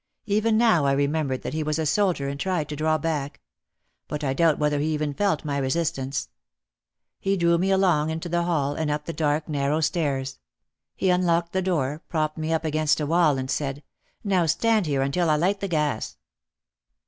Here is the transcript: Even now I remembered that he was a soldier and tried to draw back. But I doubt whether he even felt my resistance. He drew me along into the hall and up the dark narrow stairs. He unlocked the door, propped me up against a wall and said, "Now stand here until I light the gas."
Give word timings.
Even 0.25 0.57
now 0.57 0.87
I 0.87 0.93
remembered 0.93 1.43
that 1.43 1.53
he 1.53 1.61
was 1.61 1.77
a 1.77 1.85
soldier 1.85 2.27
and 2.27 2.39
tried 2.39 2.67
to 2.69 2.75
draw 2.75 2.97
back. 2.97 3.39
But 4.07 4.23
I 4.23 4.33
doubt 4.33 4.57
whether 4.57 4.79
he 4.79 4.87
even 4.95 5.13
felt 5.13 5.45
my 5.45 5.59
resistance. 5.59 6.29
He 7.19 7.37
drew 7.37 7.59
me 7.59 7.69
along 7.69 8.09
into 8.09 8.27
the 8.27 8.41
hall 8.41 8.73
and 8.73 8.89
up 8.89 9.05
the 9.05 9.13
dark 9.13 9.47
narrow 9.47 9.79
stairs. 9.79 10.39
He 10.95 11.11
unlocked 11.11 11.53
the 11.53 11.61
door, 11.61 12.01
propped 12.09 12.39
me 12.39 12.51
up 12.51 12.65
against 12.65 12.99
a 12.99 13.05
wall 13.05 13.37
and 13.37 13.51
said, 13.51 13.83
"Now 14.23 14.47
stand 14.47 14.87
here 14.87 15.03
until 15.03 15.29
I 15.29 15.35
light 15.35 15.59
the 15.59 15.67
gas." 15.67 16.17